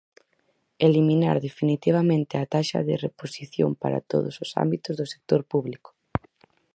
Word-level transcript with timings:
Eliminar 0.87 1.37
definitivamente 1.47 2.33
a 2.37 2.49
taxa 2.53 2.79
de 2.87 2.95
reposición 3.05 3.69
para 3.81 4.03
todos 4.11 4.35
os 4.43 4.49
ámbitos 4.63 4.93
do 4.99 5.05
sector 5.13 5.41
público. 5.51 5.89